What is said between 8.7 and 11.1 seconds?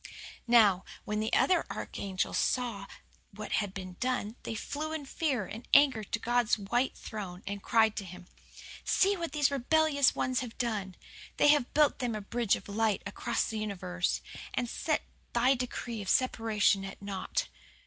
"'See what these rebellious ones have done!